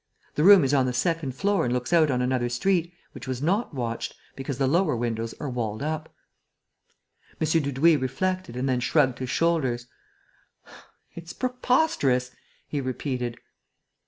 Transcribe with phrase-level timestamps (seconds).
[0.33, 3.39] The room is on the second floor and looks out on another street, which was
[3.39, 6.11] not watched, because the lower windows are walled up."
[7.39, 7.45] M.
[7.45, 9.85] Dudouis reflected and then shrugged his shoulders:
[11.13, 12.31] "It's preposterous!"
[12.67, 13.37] he repeated.